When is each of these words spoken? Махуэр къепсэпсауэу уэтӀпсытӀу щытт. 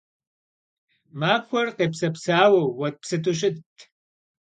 Махуэр 1.19 1.67
къепсэпсауэу 1.77 2.67
уэтӀпсытӀу 2.79 3.35
щытт. 3.39 3.77